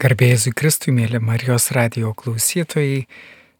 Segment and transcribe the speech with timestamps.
[0.00, 3.02] Garbėjai Kristui, mėly Marijos radio klausytojai,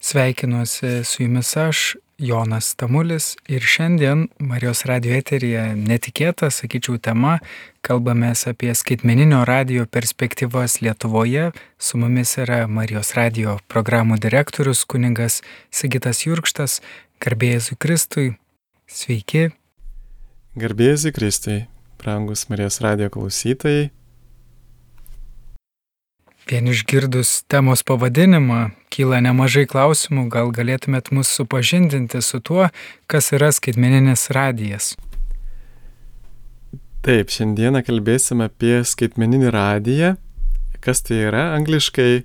[0.01, 1.81] sveikinuosi su jumis aš,
[2.17, 7.35] Jonas Tamulis ir šiandien Marijos radio eterija netikėta, sakyčiau, tema,
[7.85, 11.51] kalbame apie skaitmeninio radio perspektyvas Lietuvoje.
[11.77, 16.81] Su mumis yra Marijos radio programų direktorius kuningas Sigitas Jurkštas.
[17.21, 18.27] Garbėjai Kristui,
[18.89, 19.51] sveiki.
[20.57, 21.63] Garbėjai Kristui,
[22.01, 23.91] brangus Marijos radio klausytojai.
[26.49, 32.67] Vien išgirdus temos pavadinimą kyla nemažai klausimų, gal galėtumėt mus supažindinti su tuo,
[33.07, 34.95] kas yra skaitmeninis radijas.
[37.01, 40.15] Taip, šiandieną kalbėsime apie skaitmeninį radiją.
[40.81, 42.23] Kas tai yra angliškai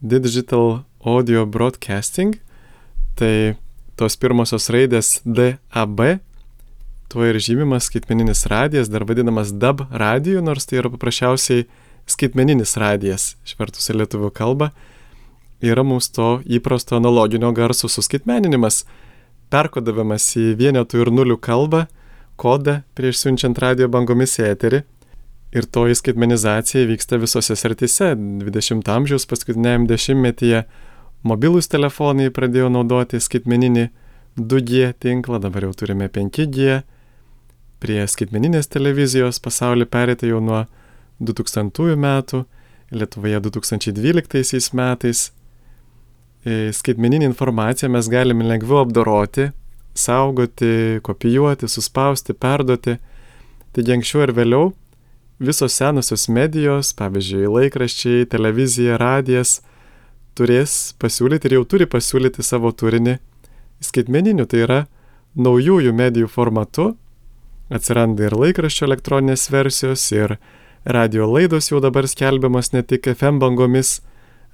[0.00, 2.38] Digital Audio Broadcasting.
[3.18, 3.58] Tai
[3.98, 6.02] tos pirmosios raidės DAB,
[7.10, 11.66] tuo ir žymimas skaitmeninis radijas, dar vadinamas DAB radiju, nors tai yra paprasčiausiai
[12.08, 14.70] skaitmeninis radijas, išvertus į lietuvių kalbą,
[15.64, 18.84] yra mums to įprasto analoginio garso suskaitmeninimas,
[19.52, 21.86] perkodavimas į vienetų ir nulių kalbą,
[22.38, 24.82] kodą prieš siunčiant radio bangomis į eterį.
[25.56, 28.12] Ir toji skaitmenizacija vyksta visose srityse.
[28.44, 30.66] 20 amžiaus paskutiniajam dešimtmetyje
[31.24, 33.88] mobilūs telefonai pradėjo naudoti skaitmeninį
[34.38, 36.82] 2G tinklą, dabar jau turime 5G.
[37.80, 40.66] Prie skaitmeninės televizijos pasaulį perėti jau nuo
[41.20, 42.44] 2000 metų,
[42.88, 45.26] Lietuvoje 2012 metais.
[46.40, 49.50] E, skaitmeninį informaciją mes galime lengviau apdoroti,
[49.92, 52.96] saugoti, kopijuoti, suspausti, perduoti.
[53.76, 54.70] Taigi anksčiau ir vėliau
[55.38, 59.58] visos senosios medijos, pavyzdžiui, laikraščiai, televizija, radijas,
[60.38, 63.18] turės pasiūlyti ir jau turi pasiūlyti savo turinį
[63.82, 64.80] skaitmeniniu, tai yra
[65.38, 66.92] naujųjų medijų formatu.
[67.68, 70.38] Atsiranda ir laikraščio elektroninės versijos, ir
[70.88, 73.98] radio laidos jau dabar skelbiamos ne tik FM bangomis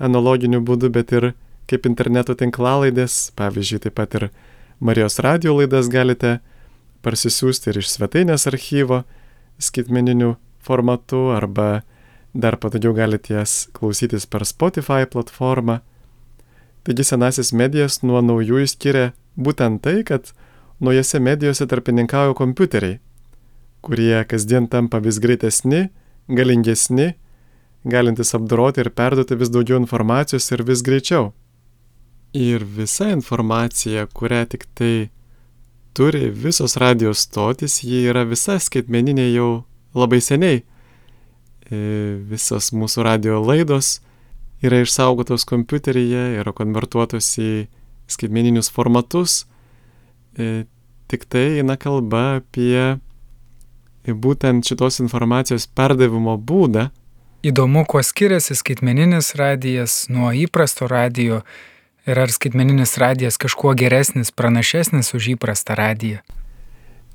[0.03, 1.29] analoginiu būdu, bet ir
[1.71, 4.27] kaip interneto tinklalaidės, pavyzdžiui, taip pat ir
[4.83, 6.41] Marijos radio laidas galite
[7.07, 9.05] parsisiųsti ir iš svetainės archyvo
[9.63, 11.85] skaitmeniniu formatu arba
[12.35, 15.81] dar patogiau galite jas klausytis per Spotify platformą.
[16.83, 20.35] Taigi senasis medijas nuo naujųjų skiria būtent tai, kad
[20.83, 22.99] naujose medijose tarpininkauja kompiuteriai,
[23.87, 25.93] kurie kasdien tampa vis greitesni,
[26.29, 27.15] galingesni,
[27.85, 31.33] galintys apdoroti ir perduoti vis daugiau informacijos ir vis greičiau.
[32.35, 35.11] Ir visa informacija, kurią tik tai
[35.95, 39.51] turi visos radijos stotis, ji yra visa skaitmeninė jau
[39.95, 40.65] labai seniai.
[41.71, 41.79] E,
[42.29, 44.01] visos mūsų radio laidos
[44.65, 47.67] yra išsaugotos kompiuteryje, yra konvertuotos į
[48.11, 49.45] skaitmeninius formatus.
[50.35, 50.65] E,
[51.09, 52.97] tik tai eina kalba apie
[54.13, 56.91] būtent šitos informacijos perdavimo būdą.
[57.45, 61.41] Įdomu, kuo skiriasi skaitmeninis radijas nuo įprasto radijo
[62.05, 66.21] ir ar skaitmeninis radijas kažkuo geresnis, pranašesnis už įprastą radiją.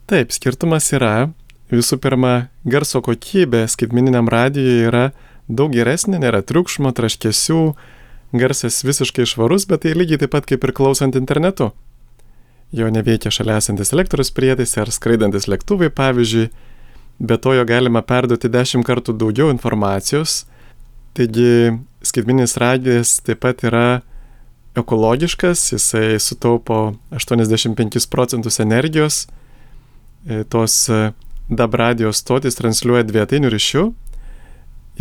[0.10, 1.30] Taip, skirtumas yra.
[1.70, 5.12] Visų pirma, garso kokybė skaitmeniniam radijui yra
[5.46, 7.62] daug geresnė, nėra triukšmo, traškesių,
[8.34, 11.70] garsas visiškai švarus, bet tai lygiai taip pat kaip ir klausant internetu.
[12.74, 16.50] Jo neveikia šalia esantis elektros prietaisai ar skraidantis lėktuvai, pavyzdžiui,
[17.19, 20.46] Be to jo galima perduoti 10 kartų daugiau informacijos.
[21.18, 21.75] Taigi
[22.06, 24.02] skaitminis radijas taip pat yra
[24.80, 29.28] ekologiškas, jisai sutaupo 85 procentus energijos.
[30.28, 31.12] E, tos e,
[31.50, 33.84] DAB radijos stotis transliuoja dvietinių ryšių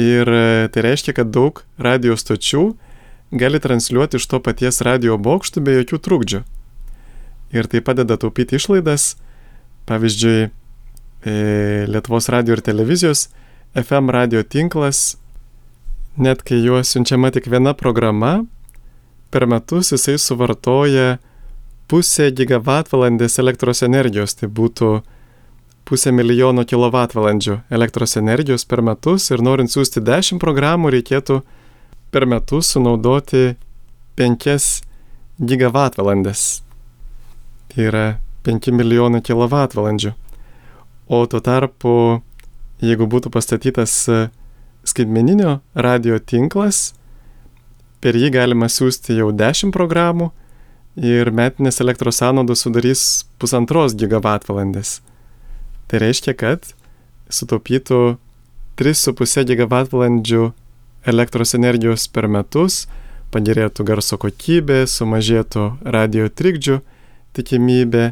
[0.01, 2.63] ir e, tai reiškia, kad daug radijos stočių
[3.31, 6.45] gali transliuoti iš to paties radio bokštų be jokių trukdžių.
[7.53, 9.17] Ir tai padeda taupyti išlaidas.
[9.89, 10.51] Pavyzdžiui,
[11.89, 13.29] Lietuvos radio ir televizijos
[13.77, 15.17] FM radio tinklas,
[16.17, 18.45] net kai juo siunčiama tik viena programa,
[19.31, 21.19] per metus jisai suvartoja
[21.89, 24.99] pusę gigavatvalandės elektros energijos, tai būtų
[25.89, 31.41] pusę milijono kilovatvalandžių elektros energijos per metus ir norint siūsti 10 programų reikėtų
[32.13, 33.55] per metus sunaudoti
[34.21, 34.83] 5
[35.41, 36.45] gigavatvalandės.
[37.73, 38.07] Tai yra
[38.45, 40.13] 5 milijonai kilovatvalandžių.
[41.09, 42.21] O tuo tarpu,
[42.85, 44.19] jeigu būtų pastatytas e,
[44.85, 46.93] skaitmeninio radio tinklas,
[48.05, 50.29] per jį galima siūsti jau 10 programų
[51.01, 53.03] ir metinės elektros sąnaudos sudarys
[53.41, 54.99] pusantros gigavatvalandės.
[55.89, 56.69] Tai reiškia, kad
[57.33, 58.19] sutaupytų
[58.77, 60.53] 3,5 gigavatvalandžių
[61.09, 62.85] elektros energijos per metus,
[63.33, 66.83] pagerėtų garso kokybė, sumažėtų radio trikdžių
[67.37, 68.11] tikimybė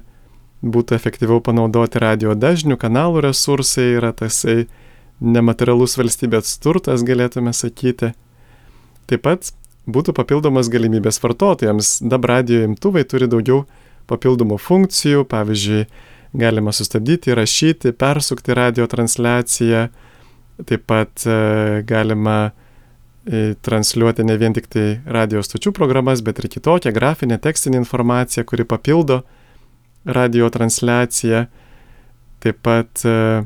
[0.73, 4.67] būtų efektyviau panaudoti radio dažnių, kanalų resursai, yra tasai
[5.21, 8.13] nematerialus valstybės turtas, galėtume sakyti.
[9.07, 9.53] taip pat
[9.87, 12.01] būtų papildomas galimybės vartotojams.
[12.03, 13.65] DAB radio imtuvai turi daugiau
[14.11, 15.87] papildomų funkcijų, pavyzdžiui,
[16.37, 19.87] galima sustabdyti, rašyti, persukti radio transliaciją,
[20.67, 22.51] taip pat e, galima
[23.27, 28.45] e, transliuoti ne vien tik tai radio stočių programas, bet ir kitokią grafinę, tekstinę informaciją,
[28.45, 29.23] kuri papildo
[30.07, 31.47] radio transliaciją.
[32.41, 33.45] Taip pat e,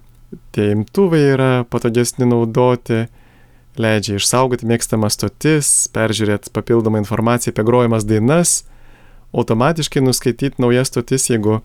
[0.54, 3.06] tie imtuvai yra patogesni naudoti,
[3.80, 8.60] leidžia išsaugoti mėgstamas stotis, peržiūrėti papildomą informaciją apie grojimas dainas,
[9.32, 11.60] automatiškai nuskaityti naujas stotis, jeigu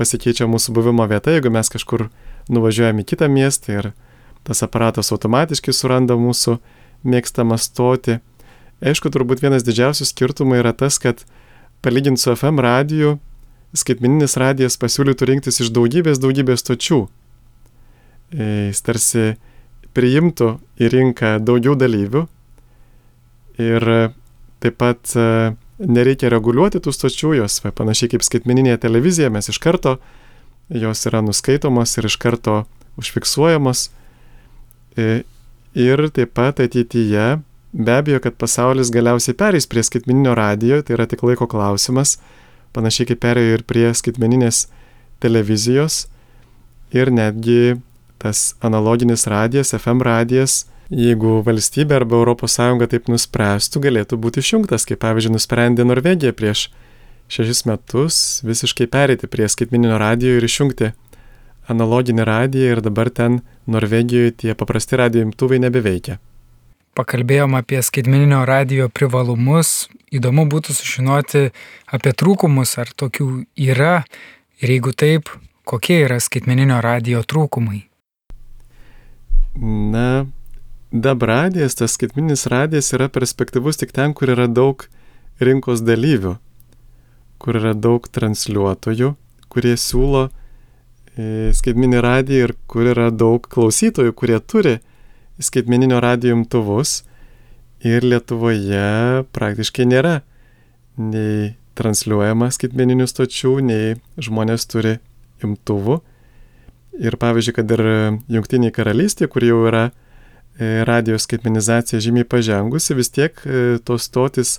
[0.00, 2.08] pasikeičia mūsų buvimo vieta, jeigu mes kažkur
[2.50, 3.90] nuvažiuojame į kitą miestą ir
[4.46, 6.58] tas aparatas automatiškai suranda mūsų
[7.04, 8.18] mėgstamą stotį.
[8.80, 11.26] Aišku, turbūt vienas didžiausių skirtumų yra tas, kad
[11.84, 13.18] palyginti su FM radiju,
[13.76, 17.00] skaitmeninis radijas pasiūlytų rinktis iš daugybės daugybės stočių.
[18.30, 19.26] E, jis tarsi
[19.94, 22.24] priimtų į rinką daugiau dalyvių
[23.60, 23.90] ir
[24.62, 29.98] taip pat e, nereikia reguliuoti tų stočių, jos panašiai kaip skaitmeninėje televizijoje, mes iš karto
[30.70, 32.64] jos yra nuskaitomos ir iš karto
[33.00, 33.88] užfiksuojamos.
[34.98, 35.22] E,
[35.74, 37.40] ir taip pat ateityje
[37.72, 42.18] be abejo, kad pasaulis galiausiai perės prie skaitmeninio radijo, tai yra tik laiko klausimas,
[42.76, 44.66] panašiai kaip perėjo ir prie skaitmeninės
[45.22, 46.06] televizijos
[46.94, 47.78] ir netgi
[48.20, 52.56] tas analoginis radijas, FM radijas, jeigu valstybė arba ES
[52.90, 56.68] taip nuspręstų, galėtų būti išjungtas, kaip pavyzdžiui nusprendė Norvegija prieš
[57.30, 60.90] šešis metus visiškai perėti prie skaitmininio radijo ir išjungti
[61.70, 63.40] analoginį radiją ir dabar ten
[63.70, 66.18] Norvegijoje tie paprasti radijo imtuvai nebeveikia.
[67.00, 71.46] Pakalbėjom apie skaitmeninio radijo privalumus, įdomu būtų sužinoti
[71.88, 74.02] apie trūkumus, ar tokių yra
[74.60, 75.30] ir jeigu taip,
[75.64, 77.86] kokie yra skaitmeninio radijo trūkumai.
[79.94, 80.26] Na,
[80.92, 84.84] DAB radijas, tas skaitminis radijas yra perspektyvus tik ten, kur yra daug
[85.40, 86.34] rinkos dalyvių,
[87.40, 89.14] kur yra daug transliuotojų,
[89.48, 94.76] kurie siūlo e, skaitminį radiją ir kur yra daug klausytojų, kurie turi
[95.40, 97.00] skaitmeninio radijo imtuvus.
[97.80, 100.20] Ir Lietuvoje praktiškai nėra
[101.00, 104.98] nei transliuojama skaitmeninių stočių, nei žmonės turi
[105.44, 106.00] imtuvų.
[107.00, 107.82] Ir pavyzdžiui, kad ir
[108.28, 114.58] Junktiniai karalystė, kur jau yra e, radijos skaitmenizacija žymiai pažengusi, vis tiek e, tos stotis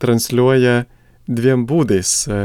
[0.00, 0.86] transliuoja
[1.28, 2.14] dviem būdais.
[2.30, 2.40] E,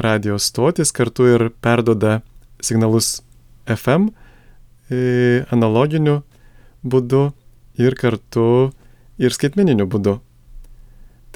[0.00, 2.20] radijos stotis kartu ir perdoda
[2.60, 3.20] signalus
[3.64, 4.12] FM
[5.50, 6.20] analoginiu
[6.86, 7.30] būdu
[7.80, 8.72] ir kartu
[9.18, 10.18] ir skaitmeniniu būdu.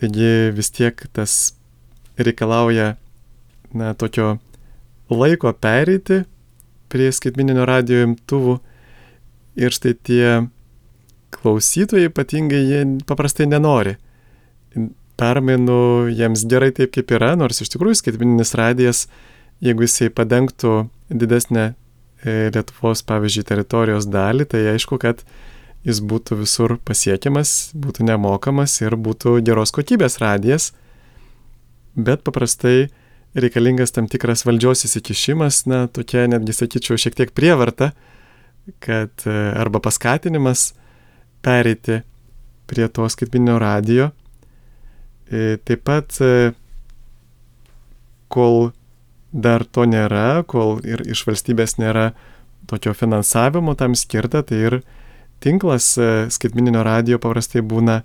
[0.00, 1.52] Taigi vis tiek tas
[2.20, 2.94] reikalauja
[3.74, 4.38] na, tokio
[5.10, 6.22] laiko pereiti
[6.90, 8.56] prie skaitmininio radio imtuvų
[9.60, 10.24] ir štai tie
[11.34, 13.96] klausytojai ypatingai jie paprastai nenori.
[15.20, 19.04] Permainų jiems gerai taip, kaip yra, nors iš tikrųjų skaitmininis radijas,
[19.60, 21.74] jeigu jisai padengtų didesnę
[22.24, 25.22] Lietuvos, pavyzdžiui, teritorijos dalį, tai aišku, kad
[25.86, 30.70] jis būtų visur pasiekiamas, būtų nemokamas ir būtų geros kokybės radijas,
[31.96, 32.90] bet paprastai
[33.34, 37.92] reikalingas tam tikras valdžios įsikišimas, na, tokia netgi sakyčiau šiek tiek prievarta,
[38.82, 40.72] kad e, arba paskatinimas
[41.44, 42.02] pereiti
[42.70, 44.10] prie to skaitminio radio.
[45.30, 46.50] E, taip pat, e,
[48.30, 48.70] kol
[49.32, 52.10] dar to nėra, kol ir iš valstybės nėra
[52.70, 54.80] tokio finansavimo tam skirta, tai ir
[55.40, 55.94] tinklas
[56.30, 58.02] skaitmininio radio paprastai būna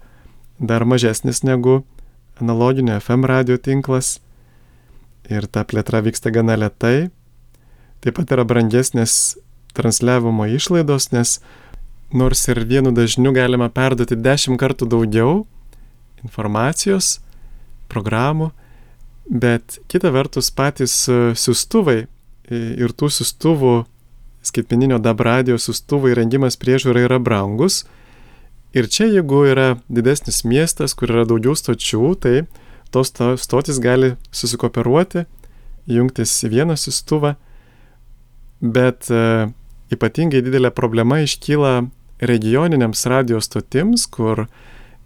[0.60, 1.84] dar mažesnis negu
[2.42, 4.20] analoginio FM radio tinklas
[5.30, 7.10] ir ta plėtra vyksta gana lietai.
[8.04, 9.38] Taip pat yra brangesnės
[9.76, 11.40] transliavimo išlaidos, nes
[12.14, 15.46] nors ir vienu dažniu galima perduoti dešimt kartų daugiau
[16.24, 17.20] informacijos,
[17.90, 18.52] programų,
[19.26, 22.08] bet kita vertus patys e, siustuvai e,
[22.78, 23.76] ir tų siustuvų
[24.46, 27.84] skaitmeninio DAB radio siustuvų įrengimas priežiūra yra brangus.
[28.76, 32.36] Ir čia jeigu yra didesnis miestas, kur yra daugiau stočių, tai
[32.94, 35.26] tos stotis gali susikooperuoti,
[35.90, 37.36] jungtis į vieną siustuvą,
[38.62, 39.50] bet e,
[39.96, 41.88] ypatingai didelė problema iškyla
[42.26, 44.46] regioniniams radio stotims, kur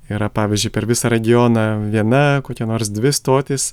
[0.10, 3.72] yra pavyzdžiui per visą regioną viena, kokia nors dvi stotis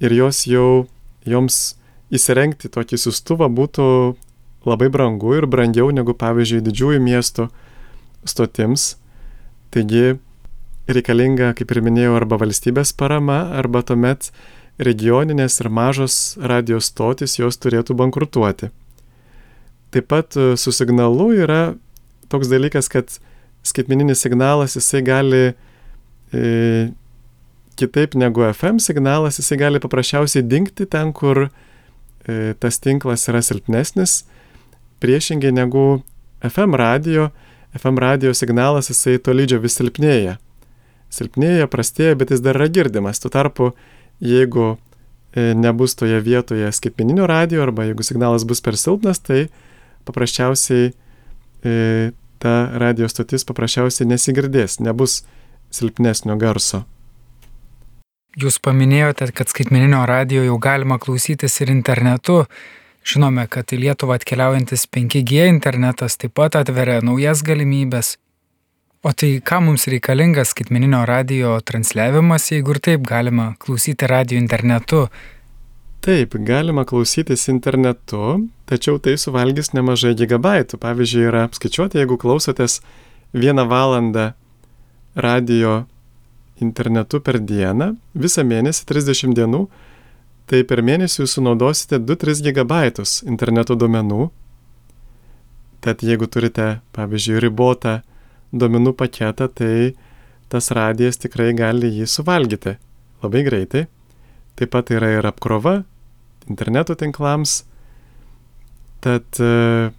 [0.00, 0.86] ir jos jau,
[1.26, 1.76] joms
[2.14, 3.86] įsirengti tokį siustuvą būtų
[4.66, 7.48] labai brangu ir brangiau negu pavyzdžiui didžiųjų miestų
[8.26, 8.96] stotims.
[9.74, 10.16] Taigi
[10.90, 14.30] reikalinga, kaip ir minėjau, arba valstybės parama, arba tuomet
[14.82, 18.70] regioninės ir mažos radijos stotis jos turėtų bankrutuoti.
[19.94, 21.60] Taip pat e, su signalu yra
[22.30, 23.18] toks dalykas, kad
[23.66, 26.42] skaitmeninis signalas jisai gali e,
[27.76, 34.22] kitaip negu FM signalas, jisai gali paprasčiausiai dinkti ten, kur e, tas tinklas yra silpnesnis,
[35.02, 36.02] priešingai negu
[36.44, 37.30] FM radio.
[37.76, 40.38] FM radio signalas jisai tolydžio vis silpnėja.
[41.12, 43.20] Silpnėja, prastėja, bet jis dar yra girdimas.
[43.20, 43.70] Tuo tarpu,
[44.24, 44.74] jeigu
[45.36, 49.46] e, nebus toje vietoje skaitmeninio radio arba jeigu signalas bus per silpnas, tai
[50.08, 51.76] paprasčiausiai e,
[52.42, 55.22] ta radio stotis paprasčiausiai nesigirdės, nebus
[55.74, 56.84] silpnesnio garso.
[58.36, 62.42] Jūs paminėjote, kad skaitmeninio radio jau galima klausytis ir internetu.
[63.06, 68.18] Žinome, kad į Lietuvą atkeliaujantis 5G internetas taip pat atveria naujas galimybės.
[69.00, 75.06] O tai ką mums reikalingas skaitmeninio radio transliavimas, jeigu ir taip galima klausyti radio internetu?
[76.04, 80.76] Taip, galima klausytis internetu, tačiau tai suvalgys nemažai gigabaitų.
[80.84, 82.82] Pavyzdžiui, yra apskaičiuoti, jeigu klausotės
[83.32, 84.34] vieną valandą
[85.16, 85.86] radio
[86.62, 89.66] internetu per dieną, visą mėnesį 30 dienų,
[90.46, 94.30] tai per mėnesį jūs sunaudosite 2-3 gigabaitus interneto duomenų.
[95.84, 98.00] Tad jeigu turite, pavyzdžiui, ribotą
[98.52, 99.94] duomenų paketą, tai
[100.50, 102.76] tas radijas tikrai gali jį suvalgyti
[103.22, 103.86] labai greitai.
[104.56, 105.82] Taip pat yra ir apkrova
[106.48, 107.64] interneto tinklams.
[109.04, 109.90] Tad e,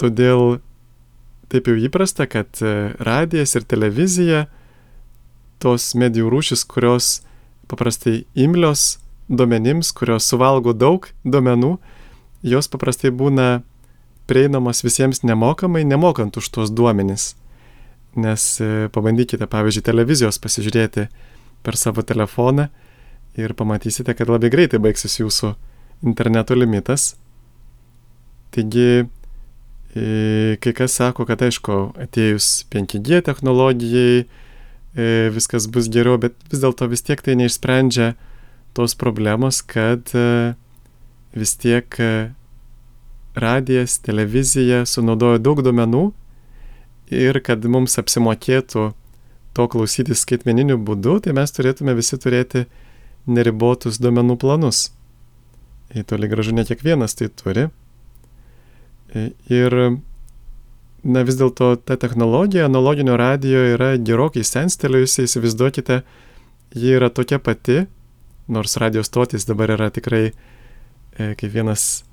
[0.00, 0.58] todėl
[1.52, 4.46] taip jau įprasta, kad e, radijas ir televizija,
[5.62, 7.20] tos medijų rūšis, kurios
[7.70, 8.98] paprastai imlios
[9.30, 11.76] duomenims, kurios suvalgo daug duomenų,
[12.42, 13.60] jos paprastai būna
[14.30, 17.34] prieinamos visiems nemokamai, nemokant už tuos duomenis.
[18.18, 21.06] Nes e, pabandykite, pavyzdžiui, televizijos pasižiūrėti
[21.62, 22.66] per savo telefoną
[23.38, 25.54] ir pamatysite, kad labai greitai baigsis jūsų
[26.10, 27.14] interneto limitas.
[28.50, 29.06] Taigi,
[29.90, 34.28] Kai kas sako, kad aišku, atėjus 5G technologijai
[34.94, 38.14] viskas bus geriau, bet vis dėlto vis tiek tai neišsprendžia
[38.74, 40.10] tos problemos, kad
[41.34, 41.98] vis tiek
[43.34, 46.10] radijas, televizija sunaudoja daug duomenų
[47.14, 48.90] ir kad mums apsimokėtų
[49.54, 52.66] to klausytis skaitmeniniu būdu, tai mes turėtume visi turėti
[53.26, 54.90] neribotus duomenų planus.
[55.94, 57.66] Ir toli gražu ne kiekvienas tai turi.
[59.50, 59.76] Ir
[61.04, 66.02] na vis dėlto ta technologija analoginio radio yra gerokai senstelėjusi, įsivaizduokite,
[66.76, 67.84] ji yra tokia pati,
[68.50, 70.30] nors radio stotis dabar yra tikrai,
[71.16, 72.04] e, kaip vienas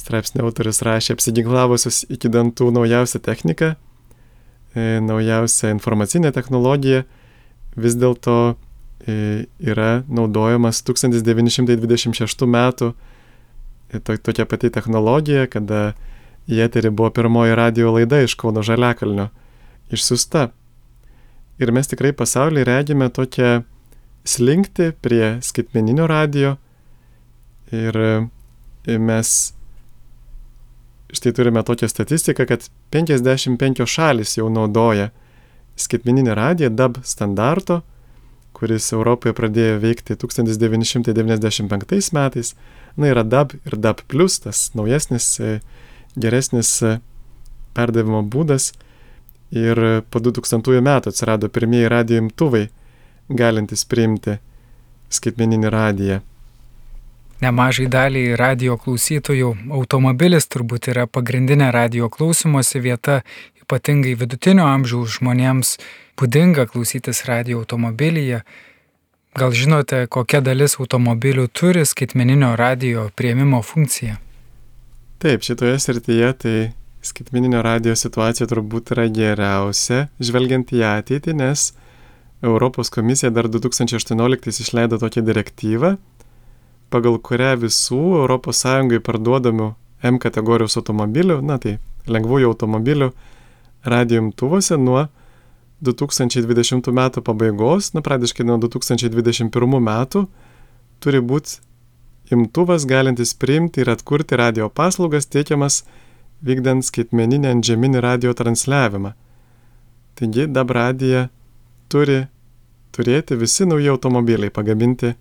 [0.00, 3.74] straipsnio autoris rašė, apsiginklavusios iki dantų naujausią techniką,
[4.74, 7.04] e, naujausią informacinę technologiją,
[7.76, 8.54] vis dėlto
[9.06, 12.94] e, yra naudojamas 1926 metų
[13.98, 15.94] to, tokia pati technologija, kada
[16.48, 19.28] Į eterį buvo pirmoji radio laida iš Kauno Žaliakalnio
[19.92, 20.48] išsiusta.
[21.60, 23.62] Ir mes tikrai pasaulyje regime tokią
[24.24, 26.56] slinkti prie skaitmeninio radio.
[27.70, 27.96] Ir
[28.98, 29.52] mes
[31.12, 35.10] štai turime tokią statistiką, kad 55 šalis jau naudoja
[35.80, 37.80] skaitmeninį radiją DAB standarto,
[38.56, 42.54] kuris Europoje pradėjo veikti 1995 metais.
[42.96, 44.00] Na yra DAB ir DAB,
[44.44, 45.38] tas naujesnis
[46.16, 46.98] geresnis e,
[47.74, 48.72] perdavimo būdas
[49.50, 52.68] ir po 2000 metų atsirado pirmieji radijo imtuvai,
[53.28, 54.38] galintys priimti
[55.10, 56.20] skaitmeninį radiją.
[57.40, 63.22] Nemažai daliai radio klausytojų automobilis turbūt yra pagrindinė radio klausimosi vieta,
[63.62, 65.78] ypatingai vidutinio amžiaus žmonėms
[66.20, 68.42] būdinga klausytis radio automobilyje.
[69.40, 74.18] Gal žinote, kokia dalis automobilių turi skaitmeninio radio prieimimo funkciją?
[75.20, 76.70] Taip, šitoje srityje tai
[77.04, 81.64] skaitmininio radio situacija turbūt yra geriausia, žvelgiant į ateitį, nes
[82.40, 85.90] Europos komisija dar 2018 išleido tokią direktyvą,
[86.88, 88.64] pagal kurią visų ES
[89.04, 89.68] parduodamų
[90.08, 91.76] M kategorijos automobilių, na tai
[92.08, 93.12] lengvųjų automobilių
[93.84, 95.04] radio imtuvuose nuo
[95.84, 100.28] 2020 metų pabaigos, na pradėškai nuo 2021 metų,
[101.04, 101.60] turi būti
[102.34, 105.82] imtuvas galintis priimti ir atkurti radio paslaugas teikiamas
[106.46, 109.12] vykdant skaitmeninį antžeminį radio transliavimą.
[110.18, 111.26] Taigi DAB radiją
[111.92, 112.22] turi
[112.94, 115.14] turėti visi nauji automobiliai pagaminti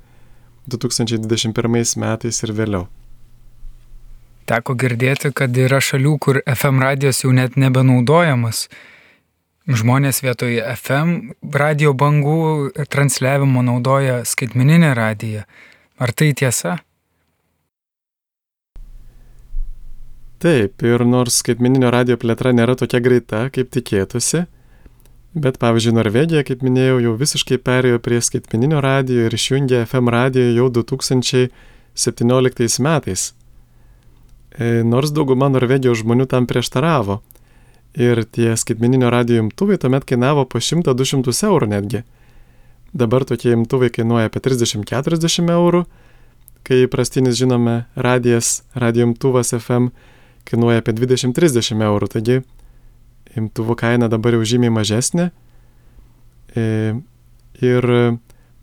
[0.69, 2.87] 2021 metais ir vėliau.
[4.49, 8.65] Teko girdėti, kad yra šalių, kur FM radijas jau net nebenaudojamas.
[9.69, 11.11] Žmonės vietoj FM
[11.53, 15.43] radio bangų transliavimo naudoja skaitmeninę radiją.
[16.01, 16.79] Ar tai tiesa?
[20.39, 24.45] Taip, ir nors skaitmeninio radio plėtra nėra tokia greita, kaip tikėtųsi,
[25.33, 30.55] Bet pavyzdžiui, Norvegija, kaip minėjau, jau visiškai perėjo prie skaitmeninio radijo ir išjungė FM radiją
[30.55, 33.37] jau 2017 metais.
[34.57, 37.21] E, nors dauguma Norvegijos žmonių tam prieštaravo.
[37.93, 42.01] Ir tie skaitmeninio radijo imtuvai tuomet kainavo po 100-200 eurų netgi.
[42.89, 45.85] Dabar tokie imtuvai kainuoja apie 30-40 eurų,
[46.65, 49.93] kai prastinis, žinome, radijas, radio imtuvas FM
[50.49, 52.09] kainuoja apie 20-30 eurų.
[52.11, 52.39] Taigi
[53.37, 55.29] imtuvo kaina dabar jau žymiai mažesnė.
[56.57, 56.65] E,
[57.61, 57.89] ir,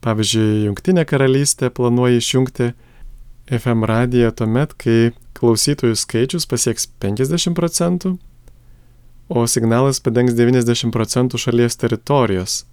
[0.05, 2.73] pavyzdžiui, Junktinė karalystė planuoja išjungti
[3.47, 8.17] FM radiją tuomet, kai klausytojų skaičius pasieks 50 procentų,
[9.29, 12.65] o signalas padengs 90 procentų šalies teritorijos.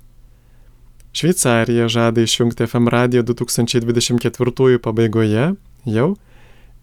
[1.14, 5.52] Šveicarija žada išjungti FM radiją 2024 pabaigoje
[5.86, 6.08] jau,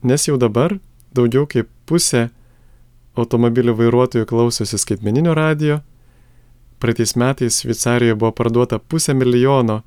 [0.07, 0.77] nes jau dabar
[1.15, 2.29] daugiau kaip pusė
[3.19, 5.81] automobilių vairuotojų klausosi skaitmeninio radio.
[6.81, 9.83] Praeitais metais Šveicarijoje buvo parduota pusę milijono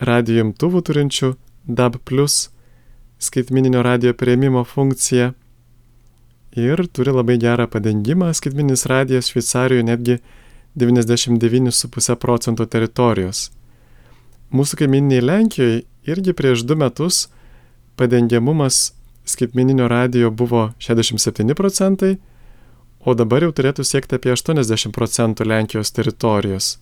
[0.00, 2.48] radio imtuvų turinčių DAB plus
[3.22, 5.32] skaitmeninio radio prieimimo funkciją
[6.56, 8.32] ir turi labai gerą padengimą.
[8.34, 10.18] Skaitmeninis radijas Šveicarijoje netgi
[10.76, 13.50] 99,5 procento teritorijos.
[14.54, 17.28] Mūsų kaiminiai Lenkijoje irgi prieš du metus
[17.98, 18.92] padengiamumas
[19.24, 22.16] skaitmeninio radio buvo 67 procentai,
[23.04, 26.78] o dabar jau turėtų siekti apie 80 procentų Lenkijos teritorijos.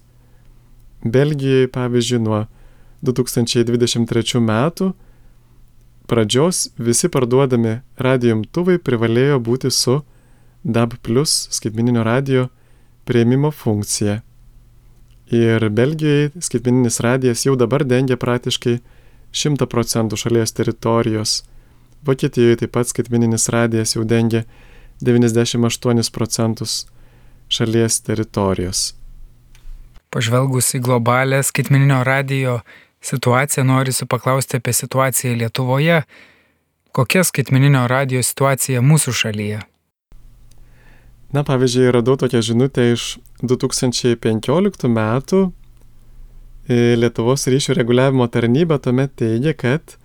[1.02, 2.44] Belgijai, pavyzdžiui, nuo
[3.02, 4.92] 2023 metų
[6.06, 10.02] pradžios visi parduodami radio imtuvai privalėjo būti su
[10.62, 12.48] DAB plus skaitmeninio radio
[13.04, 14.20] prieimimo funkcija.
[15.32, 18.78] Ir Belgijoje skaitmeninis radijas jau dabar dengia praktiškai
[19.32, 21.40] 100 procentų šalies teritorijos
[22.06, 24.42] Vokietijoje taip pat skaitmeninis radijas jau dengia
[25.02, 26.86] 98 procentus
[27.52, 28.92] šalies teritorijos.
[30.12, 32.60] Pažvelgus į globalę skaitmeninio radijo
[33.02, 36.02] situaciją, norisi paklausti apie situaciją Lietuvoje.
[36.92, 39.62] Kokia skaitmeninio radijo situacija mūsų šalyje?
[41.32, 45.46] Na, pavyzdžiui, radau tokią žinutę iš 2015 metų.
[47.00, 49.96] Lietuvos ryšių reguliavimo tarnyba tuomet teigia, kad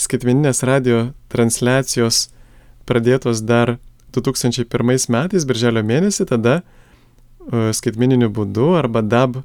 [0.00, 2.28] skaitmeninės radio transliacijos
[2.88, 3.76] pradėtos dar
[4.16, 9.42] 2001 metais, birželio mėnesį, tada e, skaitmeniniu būdu arba DAB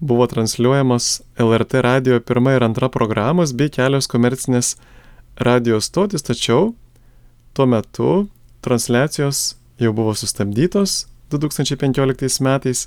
[0.00, 4.76] buvo transliuojamos LRT radio pirma ir antra programos bei kelios komercinės
[5.38, 6.72] radio stotis, tačiau
[7.54, 8.28] tuo metu
[8.62, 12.86] transliacijos jau buvo sustabdytos 2015 metais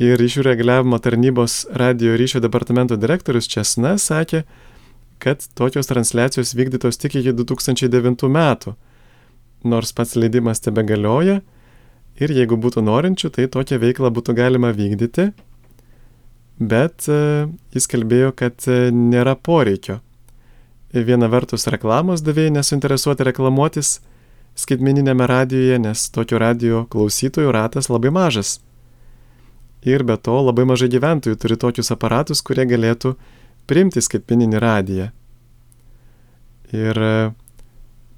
[0.00, 4.44] ir ryšių reguliavimo tarnybos radio ryšio departamento direktorius Česna sakė,
[5.20, 8.74] kad tokios transliacijos vykdytos tik iki 2009 metų,
[9.64, 11.40] nors pats leidimas tebe galioja
[12.20, 15.30] ir jeigu būtų norinčių, tai tokią veiklą būtų galima vykdyti,
[16.60, 20.00] bet e, jis kalbėjo, kad e, nėra poreikio.
[20.90, 24.00] Viena vertus reklamos davėjai nesuinteresuoti reklamuotis
[24.58, 28.58] skaitmeninėme radijoje, nes tokio radio klausytojų ratas labai mažas.
[29.86, 33.14] Ir be to labai mažai gyventojų turi tokius aparatus, kurie galėtų
[33.70, 35.10] priimti skaitmeninį radiją.
[36.74, 37.14] Ir e,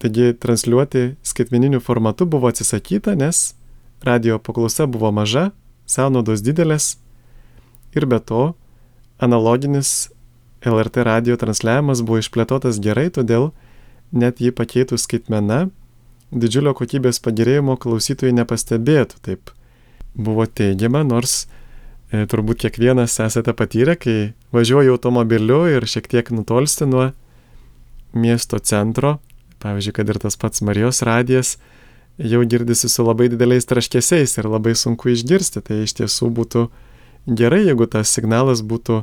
[0.03, 3.53] taigi transliuoti skaitmeniniu formatu buvo atsisakyta, nes
[4.05, 5.51] radio paklausa buvo maža,
[5.87, 6.97] sąnaudos didelės
[7.97, 8.53] ir be to
[9.23, 10.11] analoginis
[10.65, 13.51] LRT radio transliavimas buvo išplėtotas gerai, todėl
[14.13, 15.67] net jį pakeitus skaitmena,
[16.31, 19.19] didžiulio kokybės pagerėjimo klausytojai nepastebėtų.
[19.25, 19.53] Taip
[20.15, 21.47] buvo teigiama, nors
[22.13, 24.17] turbūt kiekvienas esate patyrę, kai
[24.53, 27.07] važiuoji automobiliu ir šiek tiek nutolsti nuo
[28.13, 29.17] miesto centro,
[29.65, 31.57] pavyzdžiui, kad ir tas pats Marijos radijas,
[32.21, 35.63] jau girdisi su labai dideliais traškesiais ir labai sunku išgirsti.
[35.65, 36.67] Tai iš tiesų būtų
[37.27, 39.03] gerai, jeigu tas signalas būtų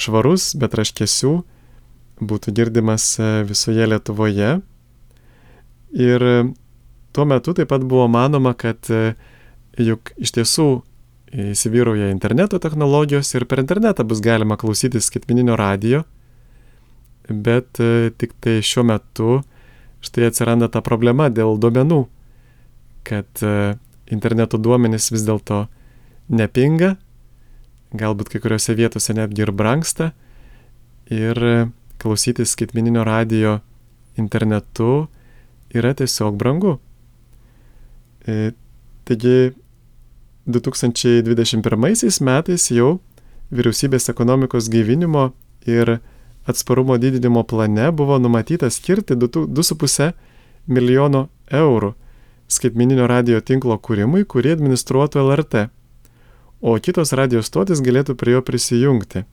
[0.00, 1.34] švarus, be traškesių,
[2.20, 4.58] būtų girdimas e, visoje Lietuvoje.
[5.94, 6.26] Ir
[7.14, 9.14] tuo metu taip pat buvo manoma, kad e,
[9.78, 10.68] juk iš tiesų
[11.30, 16.02] įsivyrauja interneto technologijos ir per internetą bus galima klausytis skaitmininio radio,
[17.30, 19.40] bet e, tik tai šiuo metu
[20.02, 22.00] štai atsiranda ta problema dėl duomenų,
[23.06, 23.76] kad e,
[24.10, 25.68] interneto duomenys vis dėlto
[26.34, 26.96] nepinga,
[27.94, 30.10] galbūt kai kuriuose vietose netgi ir branksta
[31.10, 31.56] ir e,
[32.02, 33.60] klausytis skaitmininio radio
[34.18, 35.06] internetu
[35.70, 36.78] yra tiesiog brangu.
[38.26, 39.34] Taigi
[40.46, 42.98] 2021 metais jau
[43.50, 45.30] vyriausybės ekonomikos gyvinimo
[45.66, 45.98] ir
[46.48, 50.12] atsparumo didinimo plane buvo numatyta skirti 2,5
[50.66, 51.94] milijono eurų
[52.50, 55.68] skaitmininio radio tinklo kūrimui, kurį administruotų LRT.
[56.60, 59.24] o kitos radio stotis galėtų prie jo prisijungti.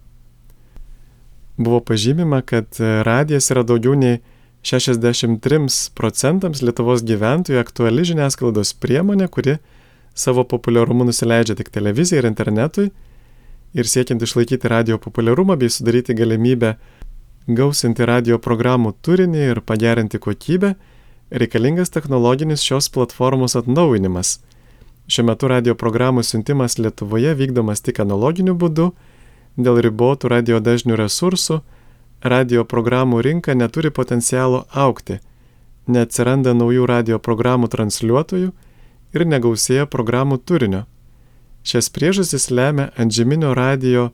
[1.58, 4.22] Buvo pažymima, kad radijas yra daugiau nei
[4.64, 9.58] 63 procentams Lietuvos gyventojų aktuali žiniasklaidos priemonė, kuri
[10.18, 12.90] savo populiarumu nusileidžia tik televizijai ir internetui
[13.78, 16.76] ir siekiant išlaikyti radio populiarumą bei sudaryti galimybę
[17.48, 20.74] gausinti radio programų turinį ir pagerinti kokybę,
[21.32, 24.40] reikalingas technologinis šios platformos atnaujinimas.
[25.08, 28.90] Šiuo metu radio programų siuntimas Lietuvoje vykdomas tik analoginiu būdu,
[29.56, 31.62] dėl ribotų radio dažnių resursų,
[32.24, 35.22] radio programų rinka neturi potencialo aukti,
[35.88, 38.52] neatsiranda naujų radio programų transliuotojų
[39.18, 40.86] ir negausėja programų turinio.
[41.68, 44.12] Šias priežastis lemia antžeminio radio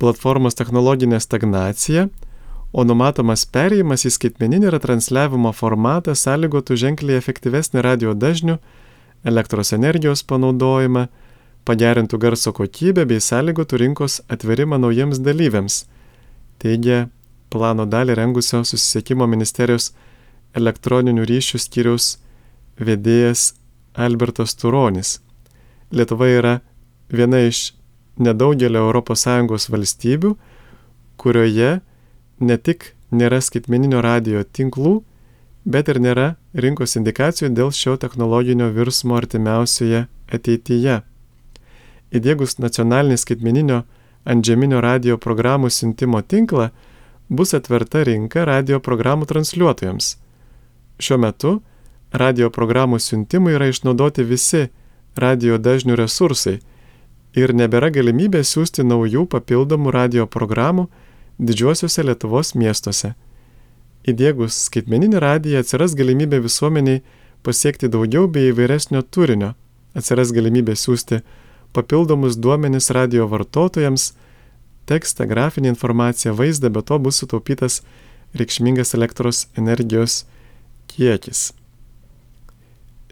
[0.00, 2.08] platformos technologinė stagnacija,
[2.72, 8.58] o numatomas perėjimas į skaitmeninį retransliavimo formatą sąlygotų ženkliai efektyvesnį radio dažnių,
[9.26, 11.06] elektros energijos panaudojimą,
[11.68, 15.84] pagerintų garso kokybę bei sąlygotų rinkos atverimą naujiems dalyviams,
[16.62, 17.08] teigia
[17.50, 19.90] plano dalį rengusio susisiekimo ministerijos
[20.56, 22.14] elektroninių ryšių skyriaus
[22.80, 23.50] vedėjas
[24.00, 25.18] Albertas Turonis.
[25.90, 26.54] Lietuva yra
[27.12, 27.72] viena iš
[28.20, 30.34] nedaugelio ES valstybių,
[31.20, 31.80] kurioje
[32.40, 35.00] ne tik nėra skaitmeninio radio tinklų,
[35.64, 41.00] bet ir nėra rinkos indikacijų dėl šio technologinio virsmo artimiausioje ateityje.
[42.10, 43.82] Įdėgus nacionalinį skaitmeninio
[44.24, 46.70] antžeminio radio programų siuntimo tinklą,
[47.28, 50.16] bus atverta rinka radio programų transliuotojams.
[51.00, 51.52] Šiuo metu
[52.12, 54.68] radio programų siuntimui yra išnaudoti visi
[55.16, 56.58] radio dažnių resursai
[57.38, 60.88] ir nebėra galimybė siūsti naujų papildomų radio programų
[61.38, 63.14] didžiuosiuose Lietuvos miestuose.
[64.08, 67.02] Įdėgus skaitmeninį radiją atsiras galimybė visuomeniai
[67.46, 69.54] pasiekti daugiau bei įvairesnio turinio,
[69.94, 71.20] atsiras galimybė siūsti
[71.76, 74.12] papildomus duomenis radio vartotojams,
[74.90, 77.82] tekstą, grafinę informaciją, vaizdą, bet to bus sutaupytas
[78.34, 80.24] reikšmingas elektros energijos
[80.90, 81.59] kiekis.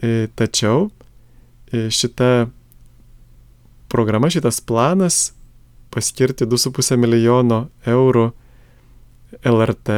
[0.02, 0.90] E, tačiau
[1.72, 2.46] e, šita
[3.88, 5.32] programa, šitas planas
[5.90, 8.28] paskirti 2,5 milijono eurų
[9.42, 9.96] LRT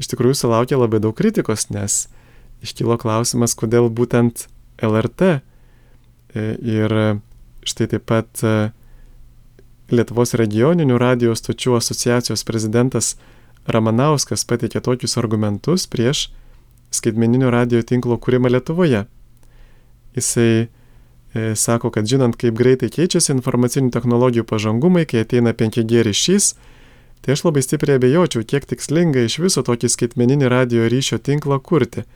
[0.00, 2.06] iš tikrųjų sulaukė labai daug kritikos, nes
[2.64, 4.46] iškilo klausimas, kodėl būtent
[4.80, 5.40] LRT.
[6.32, 6.96] E, ir
[7.68, 8.44] štai taip pat
[9.90, 13.16] Lietuvos regioninių radio stočių asociacijos prezidentas
[13.66, 16.28] Ramanauskas pateikė tokius argumentus prieš
[16.94, 19.04] skaitmeninio radio tinklo kūrimą Lietuvoje.
[20.16, 26.54] Jisai e, sako, kad žinant, kaip greitai keičiasi informacinių technologijų pažangumai, kai ateina 5G ryšys,
[27.20, 32.06] tai aš labai stipriai abejočiau, kiek tikslinga iš viso tokį skaitmeninį radio ryšio tinklą kurti,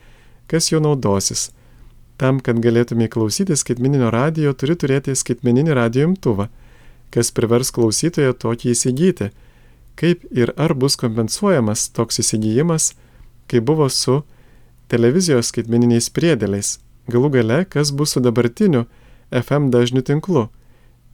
[0.51, 1.49] kas jo naudosis.
[2.19, 6.47] Tam, kad galėtume klausyti skaitmeninio radio, turi turėti skaitmeninį radio imtuvą
[7.15, 9.29] kas privers klausytoją tokį įsigyti,
[9.99, 12.91] kaip ir ar bus kompensuojamas toks įsigijimas,
[13.51, 14.23] kaip buvo su
[14.91, 16.77] televizijos skaitmeniniais priedėliais,
[17.11, 18.85] galų gale, kas bus su dabartiniu
[19.33, 20.47] FM dažnių tinklu,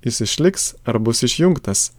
[0.06, 1.92] jis išliks ar bus išjungtas.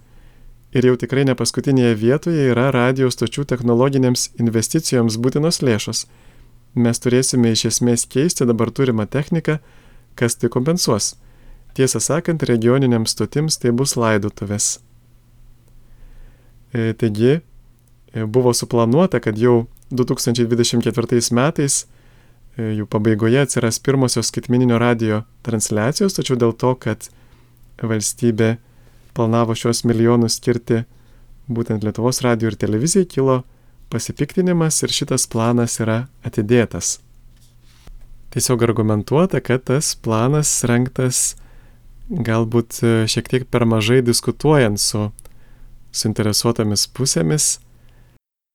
[0.72, 6.06] Ir jau tikrai ne paskutinėje vietoje yra radio stočių technologinėms investicijoms būtinos lėšos.
[6.72, 9.58] Mes turėsime iš esmės keisti dabar turimą techniką,
[10.16, 11.14] kas tai kompensuos.
[11.76, 14.78] Tiesą sakant, regioniniams stotims tai bus laidotuvės.
[16.72, 17.40] E, taigi,
[18.12, 21.82] e, buvo suplanuota, kad jau 2024 metais
[22.56, 27.10] e, jų pabaigoje atsiras pirmosios skaitmininio radio transliacijos, tačiau dėl to, kad
[27.82, 28.56] valstybė
[29.16, 30.82] planavo šios milijonus skirti
[31.52, 33.42] būtent Lietuvos radio ir televizijai, kilo
[33.92, 36.98] pasipiktinimas ir šitas planas yra atidėtas.
[38.32, 41.34] Tiesiog argumentuota, kad tas planas rengtas
[42.08, 45.10] galbūt e, šiek tiek per mažai diskutuojant su
[45.92, 47.58] suinteresuotomis pusėmis.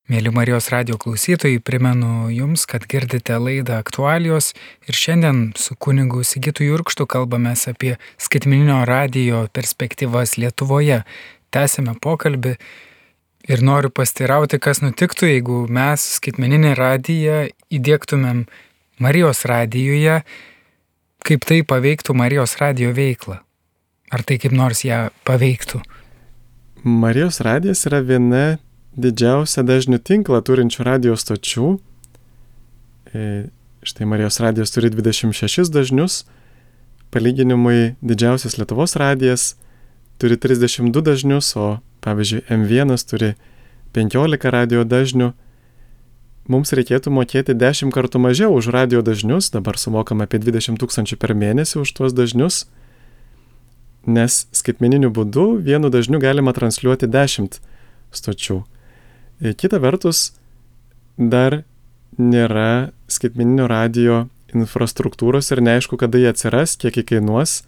[0.08, 4.54] Mėly Marijos radio klausytojai, primenu Jums, kad girdite laidą aktualijos
[4.88, 11.02] ir šiandien su kunigu Sigitu Jurkštu kalbame apie skaitmininio radio perspektyvas Lietuvoje.
[11.52, 12.54] Tęsime pokalbį
[13.52, 18.46] ir noriu pastirauti, kas nutiktų, jeigu mes skaitmeninį radiją įdėktumėm
[19.04, 20.22] Marijos radijoje,
[21.28, 23.42] kaip tai paveiktų Marijos radio veiklą.
[24.08, 25.84] Ar tai kaip nors ją paveiktų?
[26.88, 28.46] Marijos radijas yra viena
[28.98, 31.78] didžiausia dažnių tinklą turinčių radijos stočių.
[33.14, 33.50] E,
[33.86, 36.26] štai Marijos radijas turi 26 dažnius,
[37.14, 39.56] palyginimui didžiausias Lietuvos radijas
[40.20, 43.36] turi 32 dažnius, o pavyzdžiui M1 turi
[43.96, 45.32] 15 radio dažnių.
[46.48, 51.36] Mums reikėtų mokėti 10 kartų mažiau už radio dažnius, dabar sumokam apie 20 tūkstančių per
[51.36, 52.66] mėnesį už tuos dažnius
[54.08, 57.60] nes skaitmeniniu būdu vienu dažniu galima transliuoti 10
[58.16, 58.64] stočių.
[59.38, 60.32] E, kita vertus,
[61.18, 61.62] dar
[62.18, 64.24] nėra skaitmeninio radio
[64.56, 67.62] infrastruktūros ir neaišku, kada jie atsiras, kiek jį kainuos.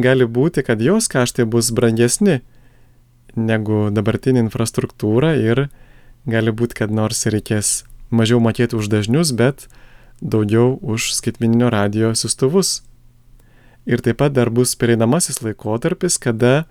[0.00, 2.38] Gali būti, kad jos kaštai bus brangesni
[3.36, 5.66] negu dabartinė infrastruktūra ir
[6.28, 9.68] gali būti, kad nors reikės mažiau mokėti už dažnius, bet
[10.20, 12.80] daugiau už skaitmeninio radio siustuvus.
[13.88, 16.64] Ir taip pat dar bus pereinamasis laikotarpis, kada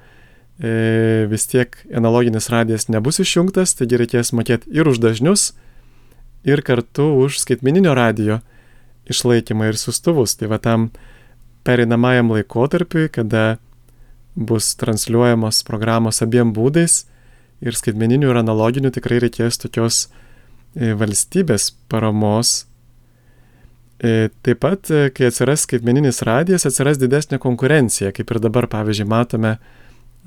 [0.57, 5.51] vis tiek analoginis radijas nebus išjungtas, taigi reikės mokėti ir už dažnius,
[6.47, 8.39] ir kartu už skaitmeninio radio
[9.09, 10.35] išlaikymą ir sustuvus.
[10.39, 10.89] Tai va tam
[11.67, 13.57] pereinamajam laikotarpiui, kada
[14.35, 17.05] bus transliuojamos programos abiem būdais
[17.65, 22.67] ir skaitmeninių ir analoginių tikrai reikės tokios e, valstybės paramos.
[23.97, 29.09] E, taip pat, e, kai atsiras skaitmeninis radijas, atsiras didesnė konkurencija, kaip ir dabar, pavyzdžiui,
[29.09, 29.57] matome,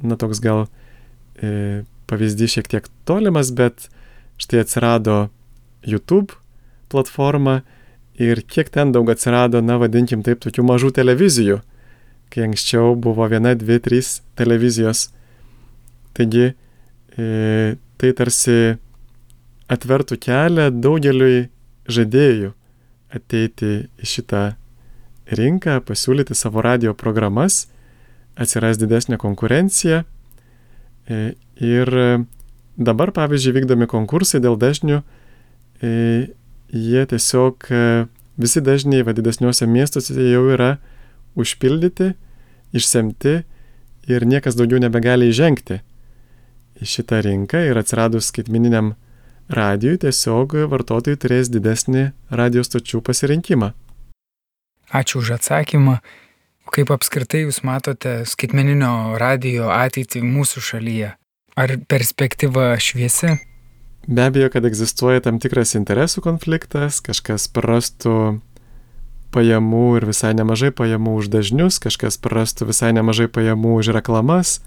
[0.02, 0.66] na toks gal
[1.40, 3.88] e, pavyzdys šiek tiek tolimas, bet
[4.40, 5.28] štai atsirado
[5.86, 6.36] YouTube
[6.90, 7.60] platforma
[8.20, 11.60] ir kiek ten daug atsirado, na vadinkim taip, tokių mažų televizijų,
[12.30, 15.08] kai anksčiau buvo viena, dvi, trys televizijos.
[16.16, 18.76] Taigi e, tai tarsi
[19.70, 21.48] atvertų kelią daugeliui
[21.90, 22.52] žaidėjų
[23.14, 24.44] ateiti į šitą
[25.38, 27.64] rinką, pasiūlyti savo radio programas,
[28.40, 30.04] atsiras didesnė konkurencija.
[31.10, 31.22] E,
[31.60, 31.90] ir
[32.80, 35.02] dabar, pavyzdžiui, vykdomi konkursai dėl dažnių
[35.82, 36.28] E,
[36.68, 37.84] jie tiesiog e,
[38.36, 40.74] visi dažniai va didesniuose miestuose jau yra
[41.40, 42.12] užpildyti,
[42.76, 43.32] išsemti
[44.12, 45.80] ir niekas daugiau nebegali įžengti
[46.80, 48.92] į šitą rinką ir atsiradus skaitmininiam
[49.48, 53.72] radijui tiesiog vartotojai turės didesnį radio stočių pasirinkimą.
[54.92, 55.96] Ačiū už atsakymą.
[56.68, 61.14] Kaip apskritai Jūs matote skaitmeninio radijo ateitį mūsų šalyje?
[61.58, 63.38] Ar perspektyva šviesi?
[64.06, 68.40] Be abejo, kad egzistuoja tam tikras interesų konfliktas, kažkas prarastų
[69.34, 74.58] pajamų ir visai nemažai pajamų už dažnius, kažkas prarastų visai nemažai pajamų už reklamas.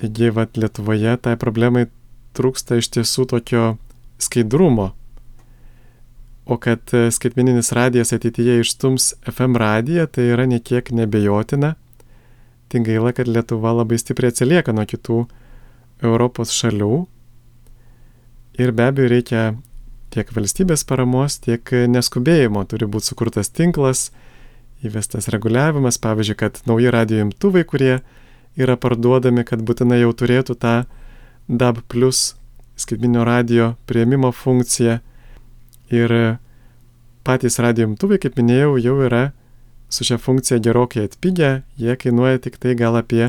[0.00, 1.88] Taigi, vat Lietuvoje tai problemai
[2.36, 3.64] trūksta iš tiesų tokio
[4.22, 4.92] skaidrumo.
[6.46, 11.76] O kad skaitmeninis radijas ateityje išstums FM radiją, tai yra niekiek nebejotina.
[12.72, 15.24] Tik gaila, kad Lietuva labai stipriai atsilieka nuo kitų
[16.02, 17.04] Europos šalių
[18.52, 19.42] Ir be abejo reikia
[20.12, 22.66] tiek valstybės paramos, tiek neskubėjimo.
[22.68, 24.10] Turi būti sukurtas tinklas,
[24.84, 27.94] įvestas reguliavimas, pavyzdžiui, kad nauji radio imtuvai, kurie
[28.60, 30.74] yra parduodami, kad būtinai jau turėtų tą
[31.48, 32.34] DAB plus
[32.76, 34.98] skaitminio radio prieimimo funkciją.
[35.92, 36.14] Ir
[37.26, 39.24] patys radio imtuvai, kaip minėjau, jau yra
[39.92, 43.28] su šia funkcija gerokai atpigę, jie kainuoja tik tai gal apie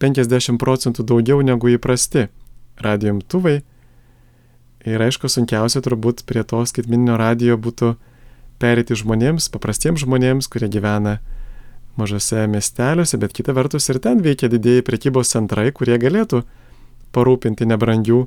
[0.00, 2.30] 50 procentų daugiau negu įprasti
[2.80, 3.60] radio imtuvai
[4.88, 7.94] Ir aišku, sunkiausia turbūt prie to skaitmininio radio būtų
[8.60, 11.18] perėti žmonėms, paprastiems žmonėms, kurie gyvena
[12.00, 16.46] mažose miesteliuose, bet kita vertus ir ten veikia didėjai prekybos centrai, kurie galėtų
[17.12, 18.22] parūpinti nebrangių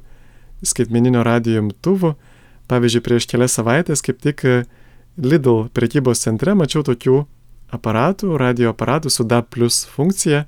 [0.62, 2.14] skaitmininio radio imtuvų.
[2.72, 4.46] Pavyzdžiui, prieš kelias savaitės kaip tik
[5.20, 7.20] Lidl prekybos centre mačiau tokių
[7.74, 10.46] aparatų, radio aparatų su DAB plus funkcija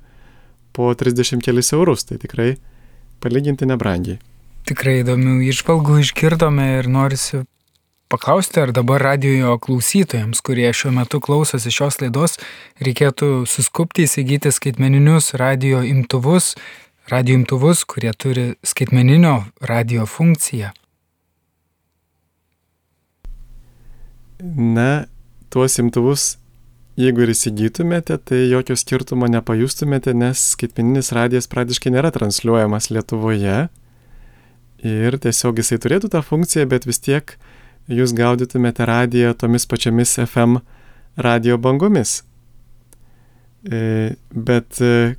[0.74, 2.56] po 30 kelis eurus, tai tikrai
[3.22, 4.18] palyginti nebrangiai.
[4.66, 7.44] Tikrai įdomių išvalgų išgirdome ir norisi
[8.10, 12.36] paklausti, ar dabar radio klausytojams, kurie šiuo metu klausosi šios laidos,
[12.82, 16.54] reikėtų suskupti įsigyti skaitmeninius radio imtuvus,
[17.10, 20.74] radio imtuvus, kurie turi skaitmeninio radio funkciją.
[24.42, 25.06] Na,
[25.48, 26.36] tuos imtuvus,
[27.00, 33.58] jeigu ir įsigytumėte, tai jokio skirtumo nepajustumėte, nes skaitmeninis radijas praktiškai nėra transliuojamas Lietuvoje
[34.84, 37.36] ir tiesiog jisai turėtų tą funkciją, bet vis tiek
[37.88, 40.60] jūs gaudytumėte radiją tomis pačiamis FM
[41.16, 42.20] radio bangomis.
[43.66, 45.16] E, bet e,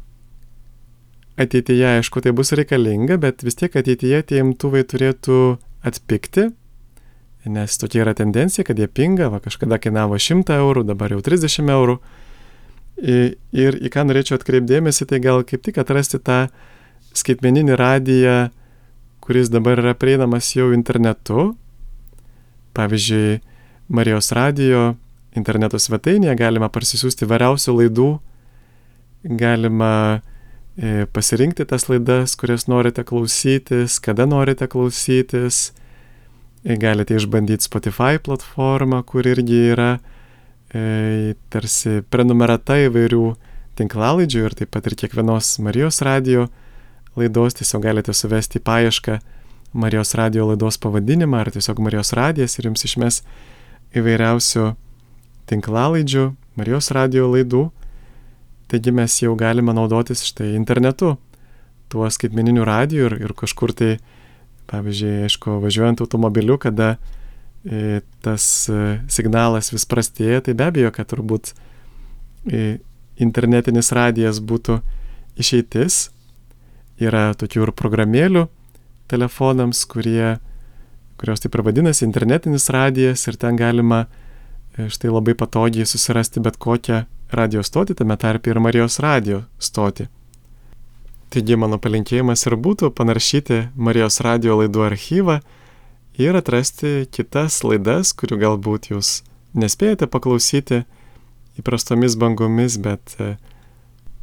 [1.42, 6.52] ateityje, aišku, tai bus reikalinga, bet vis tiek ateityje tie imtuvai turėtų atpikti,
[7.52, 11.72] nes tokia yra tendencija, kad jie pinga, va kažkada kainavo 100 eurų, dabar jau 30
[11.74, 11.98] eurų.
[12.98, 16.48] Ir į ką norėčiau atkreipdėmėsi, tai gal kaip tik atrasti tą
[17.18, 18.38] skaitmeninį radiją
[19.28, 21.52] kuris dabar yra prieinamas jau internetu.
[22.74, 23.42] Pavyzdžiui,
[23.92, 24.94] Marijos radio
[25.36, 28.08] interneto svetainėje galima parsisiųsti variausių laidų,
[29.42, 35.60] galima e, pasirinkti tas laidas, kurias norite klausytis, kada norite klausytis.
[35.74, 35.87] E,
[36.76, 39.92] galite išbandyti Spotify platformą, kur irgi yra
[40.76, 43.24] e, tarsi prenumerata įvairių
[43.80, 46.48] tinklalaidžių ir taip pat ir kiekvienos Marijos radio
[47.16, 47.56] laidos.
[47.62, 49.20] Tiesiog galite suvesti paiešką
[49.78, 53.22] Marijos radio laidos pavadinimą ar tiesiog Marijos radijas ir jums išmes
[53.96, 54.74] įvairiausių
[55.48, 56.28] tinklalaidžių,
[56.60, 57.68] Marijos radio laidų.
[58.68, 61.16] Taigi mes jau galime naudotis štai internetu,
[61.88, 63.94] tuo skaitmeniniu radiju ir, ir kažkur tai,
[64.68, 66.96] pavyzdžiui, aišku, važiuojant automobiliu, kada
[67.64, 71.54] e, tas e, signalas vis prastėja, tai be abejo, kad turbūt
[72.46, 72.78] e,
[73.24, 74.82] internetinis radijas būtų
[75.40, 76.08] išeitis.
[76.98, 78.48] Yra tokių ir programėlių
[79.12, 80.38] telefonams, kurie,
[81.22, 84.08] kurios taip ir vadinasi internetinis radijas ir ten galima
[84.78, 90.08] štai labai patogiai susirasti bet kokią radio stotį, tame tarpe ir Marijos radio stotį.
[91.28, 95.42] Taigi mano palinkėjimas ir būtų panaršyti Marijos radio laidų archyvą
[96.18, 99.22] ir atrasti kitas laidas, kurių galbūt jūs
[99.58, 100.86] nespėjate paklausyti
[101.60, 103.36] įprastomis bangomis, bet e,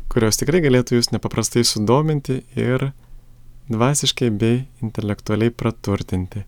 [0.08, 2.90] kurios tikrai galėtų jūs nepaprastai sudominti ir
[3.68, 6.44] dvasiškai bei intelektualiai praturtinti.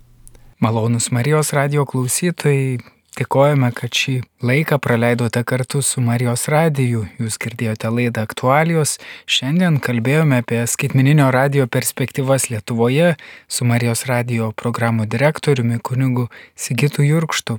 [0.63, 2.79] Malonus Marijos radio klausytojai,
[3.17, 7.07] Dėkojame, kad šį laiką praleidote kartu su Marijos radiju.
[7.17, 8.99] Jūs girdėjote laidą aktualijos.
[9.25, 13.15] Šiandien kalbėjome apie skaitmeninio radio perspektyvas Lietuvoje
[13.49, 17.57] su Marijos radio programų direktoriumi kunigu Sigitu Jurkštu.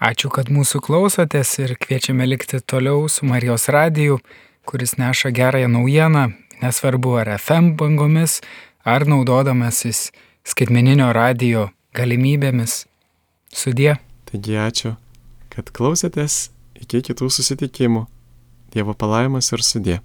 [0.00, 4.22] Ačiū, kad mūsų klausotės ir kviečiame likti toliau su Marijos radiju,
[4.64, 6.26] kuris neša gerąją naujieną,
[6.64, 8.40] nesvarbu ar FM bangomis,
[8.88, 10.06] ar naudodamasis
[10.48, 12.86] skaitmeninio radio galimybėmis.
[13.52, 13.96] Sudie.
[14.26, 14.96] Taigi ačiū,
[15.52, 16.50] kad klausėtės.
[16.76, 18.04] Iki kitų susitikimų.
[18.74, 20.00] Dievo palaimas ir sudė.